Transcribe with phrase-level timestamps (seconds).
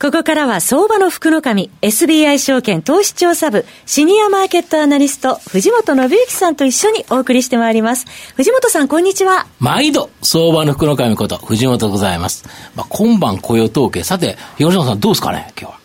[0.00, 8.06] ここからは相場の福の神、SBI 証券投資調査部、シニアマーケットアナリスト、藤本信之さんと一緒にお送りしてまいります。
[8.36, 9.48] 藤本さん、こんにちは。
[9.58, 12.44] 毎度、相場の福の神こと、藤本でございます。
[12.76, 15.77] まあ、今晩雇用統計、さて、吉野さんどうですかね、今日は。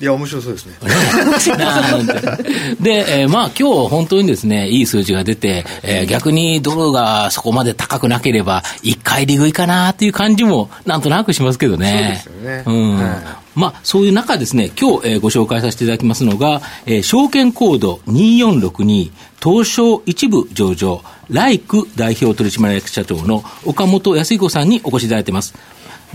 [0.00, 0.74] いや、面白そうですね。
[2.80, 12.22] で、えー、まあ今日本当にですね、いい数字が出て、えー、逆にドルがそこまで高くなければ、一回利食いかなっていう感じもなんとなくしますけどね。
[12.24, 12.62] そうですよね。
[12.66, 12.96] うん。
[12.98, 19.10] はいまあ、そういう中ですね、今日、えー、ご紹介させていただきますのが、えー、証券コード2462、
[19.42, 25.54] 東証一部上場、ライク代表取締役社長の岡本康彦さんにお越しいただいています。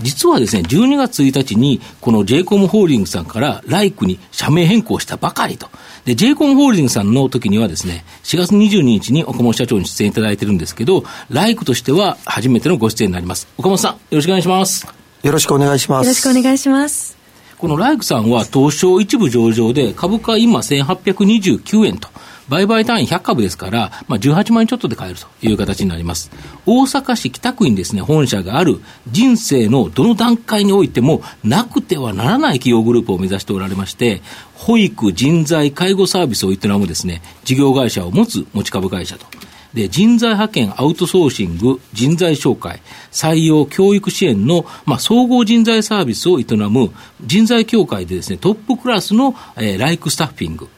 [0.00, 5.68] 実はですね、12月1日に、この j コムホールディングスさんからライクに社名変更したばかりと。
[6.04, 13.48] で、j コムホールディングスさんの時にはですね、4月22日に岡本社長に出演いただいてるんですけど、ライクとしては初めてのご出演になります。
[13.58, 14.86] 岡本さん、よろしくお願いします。
[15.22, 16.06] よろしくお願いします。
[16.06, 17.16] よろしくお願いします。
[17.58, 22.08] このライクさんは東証一部上場で株価今1829円と。
[22.48, 26.30] 売買単位100株ですから、まあ、18万円ちょっとで買えるという形になります。
[26.66, 34.22] 大阪市北区にですね、本社がある人生のどの段階においてもなくてはならない企業グループを目指しておられまして、
[34.54, 39.26] 保育、人材、介護サービスを営むですね、事業会社を持つ持ち株会社と。
[39.74, 50.68] で、人材派遣、アウトソーシング、人材紹介、採用、教育支援の、まあ、総合人材サービスを営む人材協会でですね、トップクラスの、えー、ライクスタッフィング、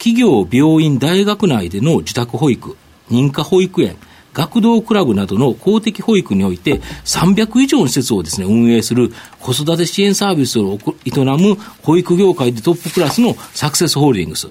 [0.00, 2.74] 企業、病院、大学内での自宅保育、
[3.10, 3.96] 認可保育園、
[4.32, 14.48] 学童クラブなどの公的保育において300以上の施設をですね、運営する子育て支援サービスを営む保育業界でトップクラスのサクセスホールディングス。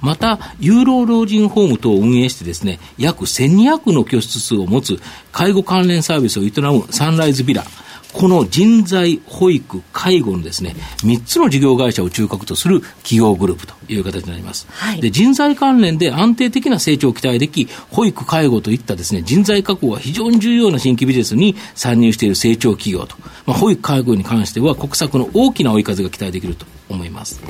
[0.00, 5.00] また、有老老人ホーム等を運営してですね、約1200の居室数を持つ
[5.32, 7.64] 介護関連サービスを営むサンライズビラ。
[8.12, 14.66] この人材、保育、介護のですね、3つの事業会社を中核とする企業グループという形になります。
[14.70, 23.16] はい、で、人材関連で安定的な成長を期待でき、保育、介護といったですね、人材確保が非常に重要な新規ビジネスに参入している成長企業と。
[23.46, 27.42] まあ、保育、介護に関しては国策の大きな追い風が期待できると思います。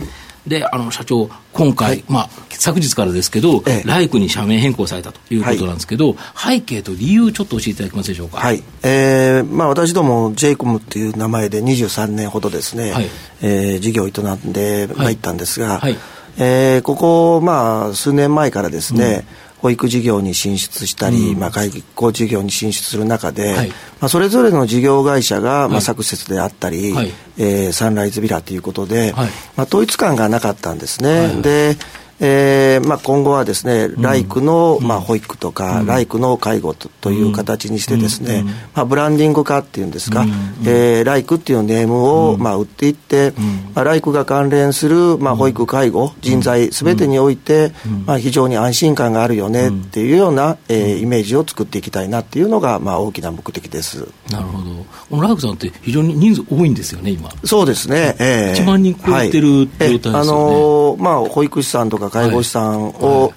[0.46, 8.38] で、あの、社長、今回、はい、まあ、昨日からですけど、ええ、ライクに社名変更されたということなんですけど、はい、背景と理由、ちょっと教えていただけますでしょうか？
[8.38, 8.62] はい。
[8.82, 13.08] えー、まあ、私ども、j イコムっていう名前で23年ほどですね、はい、
[13.40, 15.96] えー、事業を営んで参ったんですが、はい、はい、
[16.38, 31.40] えー、ここ、まあ、数年前からですね、うん保育事業に進出したり、うん、まあ、外交事業に進出する中で、はい、まあ、それぞれの事業会社が、まあ、サクセスであったり、はい、えー、サンライズビラということで、はい、まあ、統一感がなかったんですね。
[31.42, 31.76] で
[32.24, 38.44] えーまあ、今後はですね、ライクの、まあ、保育とか、ライクの介護とという形にしてですね、
[38.74, 40.24] まあ、ブランディング化っていうんですか、
[40.64, 43.32] えー、ライクっていうネームを、まあ、売っていって、
[43.74, 47.72] まあ、ライクが関連する、まあ、保育、介護、人材すべてにおいて、
[48.06, 54.06] まあ、非常に安心感があるよねっていうような、えー、イメージを作っていきたいなっていうのが、まあ、大きな目的です。
[54.32, 54.70] なるほど。
[55.10, 57.30] このライクさんって非常に人数多いんですよね、今。
[57.44, 58.16] そうですね。
[58.18, 60.18] えー、1万人超えてる状態ですよね。
[60.18, 63.32] はい、あのー、まあ、保育士さんとか介護士さんを、はい、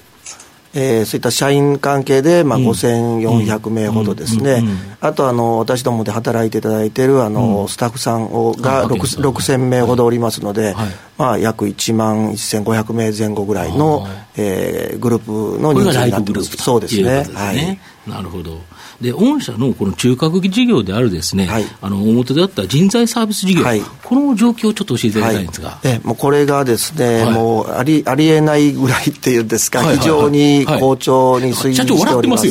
[0.76, 4.62] えー、そういった社員関係で、まあ、5400名ほどですね、
[5.00, 15.20] あとあの私どもで働いていただいているあの、うん、スタッフさんをが6000名ほどおりますので、はい、まあ、約1万1500名前後ぐらいの、えー、グルー
[15.56, 17.26] プの人数になっているそうですね。
[17.34, 18.62] はい、なるほど。
[19.02, 25.80] で、御社のこの中核事業であるですね、はい、あの、表であった人材サービス事業、はい、この状況をちょっと教えていただきたいんですが。
[25.84, 32.48] えもうこれがですね、もうあり、ありえないぐらいっていうんですか、非常に好調に推移しております。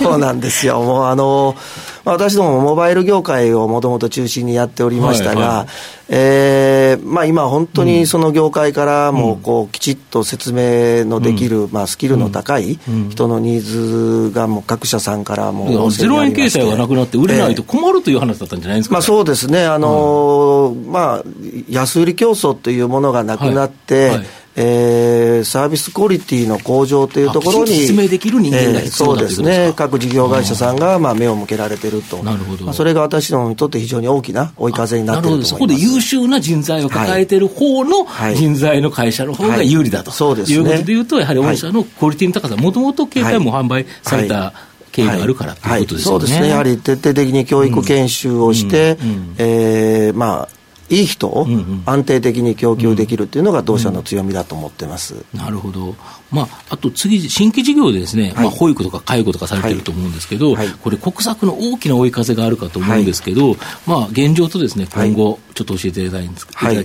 [0.00, 0.82] そうなんですよ。
[0.82, 1.56] もうあの、
[2.04, 5.68] 私どもモバイル業界をもともと中心にやっておりましたが、はいはい、
[6.08, 12.78] えー、まあ、今、本当にその業界からもこうきちっと説明のできる、まあ、スキルの高い
[13.10, 21.22] 人のニーズがもう各社さんからもゼロ円経済がなくなって売れないと困るという話だったんじゃないですか、まあ、そうですね、あのー、まあ、
[21.68, 32.64] 安売り競争というものがなくなって、はいはいえー、サービスクオリティの向上というところに、説明できる人間が必要だ、えー、そうですね、各事業会社さんがまあ目を向けられてると、なるほど。
[32.66, 35.50] まあ、それが私どもにとって非常に大きな追い風になっていると思います。
[35.50, 40.60] そこで優秀な人材を抱えている方の人材の会社の方が有利だと、はいはい、そうですね、い。
[40.60, 44.52] うことでいうと、やはり御社のクオリティの高さ、もともと携帯も販売された、
[44.92, 46.26] 経緯があるからということですよね、はい。
[46.26, 49.08] はい、そうですね、やはり徹底的に教育研修をして、うん。
[49.08, 50.61] うん、えー、まあ、
[50.92, 51.46] いい人を
[51.86, 55.96] 安定的に供給できるというのが同社の強みだと思ってます、なるほど、
[56.30, 63.56] まあ、あと次、新規事業でですね、はい、まあ、保育とか介護とかされてると思うんですけど、はい、これ、国策の大きな追い風があるかと思うんですけど、はい、
[63.86, 66.26] まあ、現状とですね今後、ちょっと教えていただき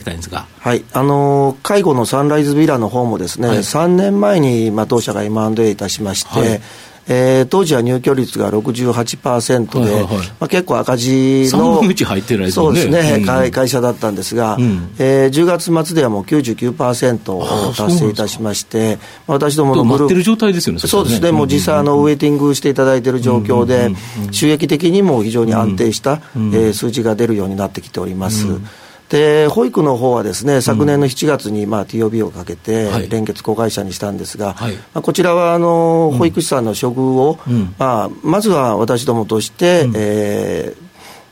[0.06, 0.86] たいんです,、が、はい。
[0.94, 6.62] あのー、介護のサンライズビラの方もですね、はい、3年前に、まあ、当社が M&A いたしまして、
[7.10, 20.14] えー、当時は入居率が68%で、はいはいはい、まあ、結構赤字の、入ってる、ね、そうですね、うん、会社だったんですが、うん、えー、10月末ではもう99%を達成いたしまして、まあ、私どものグループ。
[20.16, 23.92] る状態ですよね、そうですね、もう実際あの、ウェイティングしていただいている状況で、
[24.32, 28.48] 収益的にも非常に安定した、えー、数字が出るようになってきております。
[28.48, 28.68] うん
[29.10, 40.76] で保育の方はですね昨年の7月にまあ TOB をかけて連結子会社にしたんですが、はい、まあ、こちらはあの保育士さんの処遇を、うん、まあ、まずは私どもとして、うん、え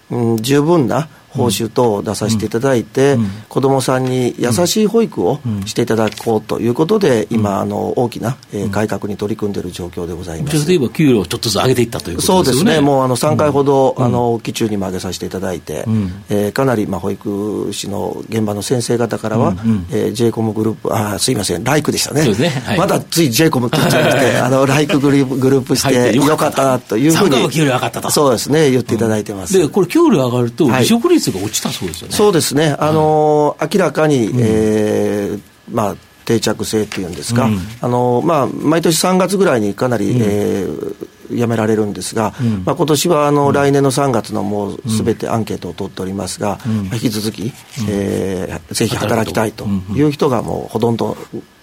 [0.09, 10.67] ー、うん、十分な報酬等を出させていただいて、うん、子どもさんに優しい保育をしていただこうということで、今、あの大きな、えー、改革に取り組んでいる状況でございます。
[10.67, 12.55] 例えば給料をちょっとずつ上げていったということですね。
[12.55, 19.57] そうですね、もうあの3回ほど、あの期中にも上げさせていただいて、うん、えー、かなり、まあ、保育士の現場の先生方からは、うん。
[19.57, 22.25] うん、えー、 Jコムグループ、あすいません、ライクでしたね。
[22.27, 22.49] ね。
[22.49, 26.65] はい、まだつい j コムって言っちゃいまして、あのライクグループしてよかった。
[26.65, 28.09] なというふうに、給料上がったと。
[28.09, 29.57] そうですね、言っていただいてます。
[29.57, 32.13] で、これ、給料上がると、離職率が落ちたそうですよね。
[32.13, 35.41] そうですね、あのー、明らかに、うん、えー、
[35.71, 35.95] まあ、
[36.25, 47.51] 定着性っていうんですか、うん、あのまあ、毎年3月ぐらいにかなり、うん、えー、やめられるんですが、うん、まあ、今年はあの、来年の3月のもうすべてアンケートを取っておりますが、まあ、引き続き、うん、
[47.87, 51.15] えー、ぜひ働きたいという人がもうほとんどっ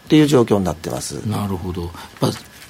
[0.08, 1.14] ていう状況になってます。
[1.28, 1.90] なるほど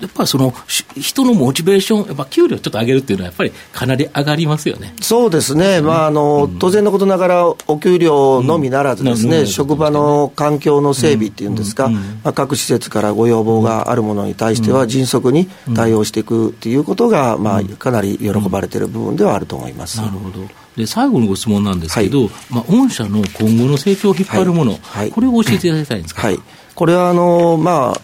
[0.03, 0.53] やっぱりその
[0.97, 4.95] 人のモチベーション、やっぱ給料ちょっと上げるっていうのは、やっぱりかなり上がりますよね。
[5.01, 19.99] そうですね、まああの、当然のことながら、お給料のみならずですね、職場の環境の整備っていうんですか、まあ、各施設からご要望があるものに対しては、迅速に対応していくっていうことが、まあ、かなり喜ばれている部分ではあると思います。
[19.99, 20.47] なるほど。
[20.77, 24.81] で最後のご質問なんですけど、はい、まあ、御社の今後の成長を引っ張るもの、はい。
[24.81, 26.23] はい、これを教えていただきたいんですか。
[26.23, 26.39] はい、
[26.75, 28.01] これはあの、まあ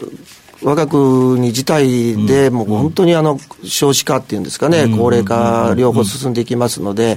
[0.63, 7.17] 我が国自体で、もう本当にあの少子化っていうんですかね、高齢化、両方進んでいきますので、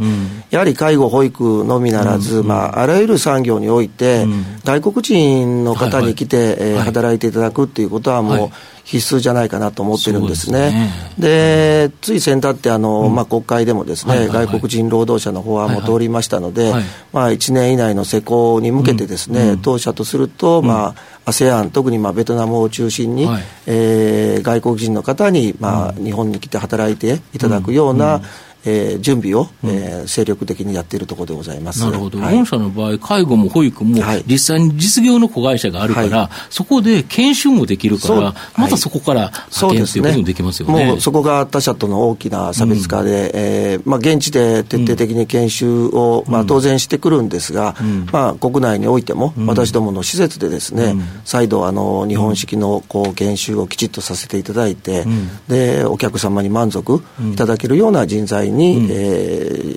[0.52, 4.28] やはり介護、保育のみならず、まあ、あらゆる産業において、
[4.64, 8.50] 外国人の方に来て、え働いていただくっていうことは、もう
[8.84, 10.92] 必須じゃないかなと思ってるんですね。
[11.18, 16.74] で、ね、つい先だってあの、まあ、国会でもですね、外国人労働者の法案も通りましたので、
[17.14, 28.22] まあ、1年以内の施行に向けてですね、当社とすると、まあ、ASEAN、特にまあベトナムを中心に、はい、えー、外国人の方に、まあ、日本に来て働いていただくような、うん
[28.66, 31.82] えー、準備を、うん、えー、精力的にやっているところでございます。
[31.82, 55.06] なるほど、はい、御社の場合、介護も保育も、実際に実業の子会社があるから、はい、そこで研修もできるから、またそこから派遣ということもできますよね、もうそこが他社との大きな差別化で、うん、えー、まあ、現地で徹底的に研修を、まあ、当然してくるんですが、うん、まあ、国内においても、私どもの施設でですね、再度あの日本式のこう研修をきちっとさせていただいて、
[55.48, 57.04] でお客様に満足
[57.34, 58.96] いただけるような人材に、うん、え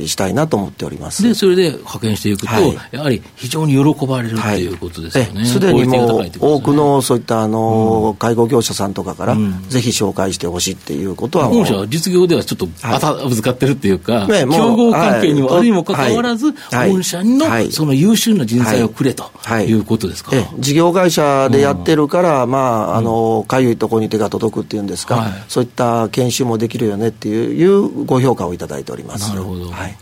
[0.03, 1.23] ー、したいなと思っております。
[1.23, 4.69] でそれで派遣していくと、はい、やはり非常に喜ばれる、はい、とい。
[4.69, 5.45] うことですよね。
[5.45, 19.31] すでにもう多くのそういったあの、うん、介護業者さんとかから、うん、ぜひ紹介してほしいっていうことは本社は実業ではちょっとあたぶつかってるっていうか、ね、競合関係にもあるにもかかわらず、本社のその優秀な人材をくれと
[19.67, 19.75] い。
[19.75, 29.29] うことですか、事業会社でやってるから、まああのかゆいところに手が届くっていうんですか、そういった研修もできるよねっていうご評価をいただいております。
[29.29, 29.71] なるほど。
[29.71, 29.97] はい。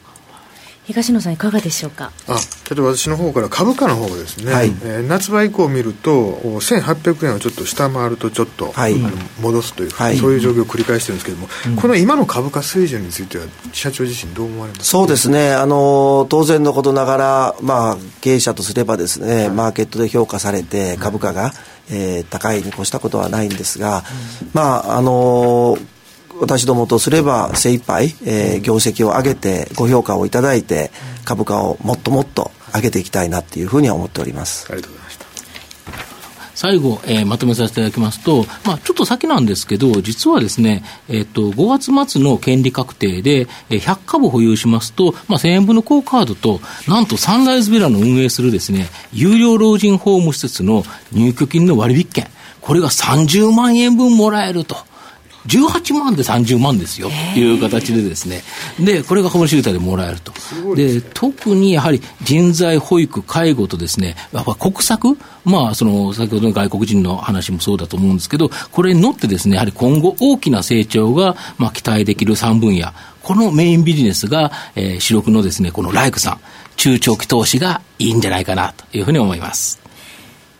[0.84, 2.10] 東野さんいかがでしょうか？
[2.26, 2.34] あ
[2.68, 15.52] 例えば私の方から株価の方ですね、はい、えー、夏場以降見ると1800円をちょっと下回るとちょっと、はい、あの戻すというか、はい、そういう状況を繰り返してるんですけれども、うん、この今の株価水準については社長自身どう思われますそうですね。
[15.52, 21.52] あの当然のことながら、まあ、経営者とすればですね、マーケットで評価されて株価が、
[21.92, 24.02] えー、高いに越したことはないんですが、
[24.42, 25.78] うん、まああの
[26.42, 30.90] 私どもとすれば精一杯、えー、業績を上げてご評価をいただいて
[31.24, 35.26] 株価をもっともっと上げていきたいなっていうふうには思っておりますありがとうございました
[36.56, 52.28] 最後、えー、まとめさせていただきますと、まあ、ちょっと先なんですけど、実はですね、えっ、ー、と、5月末の権利確定で、えー、100株保有しますと、まあ、1000円分の高カードと、なんとサンライズビラの運営するですね、有料老人ホーム施設の入居金の割引券、
[52.60, 54.76] これが30万円分もらえると。
[55.46, 58.42] 18万で30万ですよ、という形でですね。
[58.78, 60.32] で、これが保護手でもらえると。
[60.74, 65.16] で、特にやはり人材保育、介護とですね、やっぱ国策？
[65.44, 76.40] まあ、その、先ほどの外国人の話もそうだと思うんですけど、これに乗ってですね、やはり今後大きな成長が、まあ、期待できる3分野、このメインビジネスが、えー、主力のですね、このライクさん、
[76.76, 79.81] 中長期投資がいいんじゃないかなというふうに思います。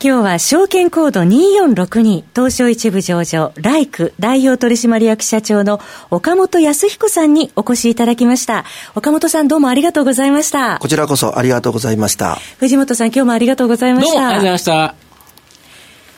[0.04, 5.80] 今日は証券コード2462東証一部上場ライク代表取締役社長の
[6.10, 8.64] 岡本康彦さんにお越しいただきました。
[8.96, 10.80] 岡本さんどうもありがとうございました。
[10.80, 12.34] こちらこそありがとうございました。
[12.58, 14.12] 藤本さん今日もありがとうございました。
[14.14, 15.12] どうもありがとうございました。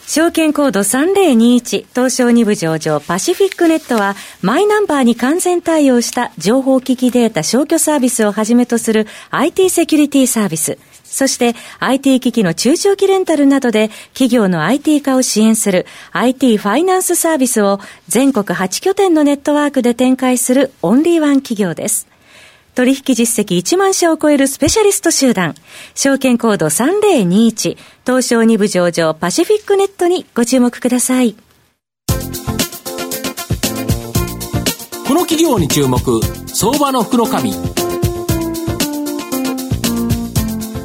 [0.06, 10.78] 証券コード3021東証2部上場パシフィックネットはマイナンバーに完全対応した情報機器データ消去サービスをはじめとする IT セキュリティサービス
[11.14, 17.78] そして IT 機器の中長期レンタルなどで企業の IT 化を支援する IT ファイナンスサービスを
[18.08, 22.08] 全国8拠点のネットワークで展開するオンリーワン企業です。
[22.74, 25.54] 取引実績1万社を超えるスペシャリスト集団、
[25.94, 31.36] 証券コード3021、東証2部上場パシフィックネットにご注目ください。
[35.06, 36.00] この企業に注目、
[36.48, 37.73] 相場の袋紙。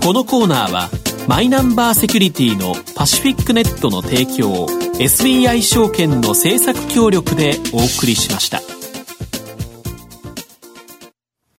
[0.10, 0.90] このコーナーは
[1.28, 4.66] マイナンバーセキュリティのパシフィックネットの提供
[4.98, 8.79] SBI 証券の政策協力でお送りしました。